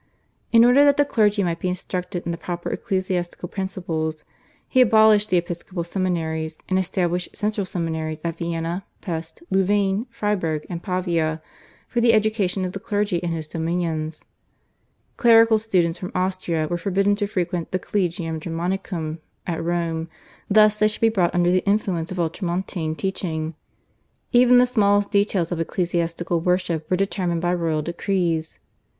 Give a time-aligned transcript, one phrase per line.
[0.51, 4.23] In order that the clergy might be instructed in the proper ecclesiastical principles,
[4.67, 10.81] he abolished the episcopal seminaries, and established central seminaries at Vienna, Pest, Louvain, Freiburg, and
[10.81, 11.39] Pavia
[11.87, 14.25] for the education of the clergy in his dominions.
[15.17, 20.09] Clerical students from Austria were forbidden to frequent the /Collegium Germanicum/ at Rome
[20.49, 23.53] lest they should be brought under the influence of ultramontane teaching.
[24.31, 28.59] Even the smallest details of ecclesiastical worship were determined by royal decrees.